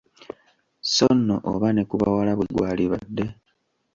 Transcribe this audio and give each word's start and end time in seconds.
So 0.93 1.05
nno 1.17 1.35
oba 1.51 1.67
ne 1.73 1.83
ku 1.89 1.95
bawala 2.01 2.31
bwe 2.37 2.47
gwalibadde! 2.55 3.25